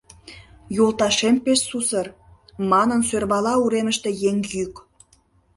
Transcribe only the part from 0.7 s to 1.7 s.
Йолташем пеш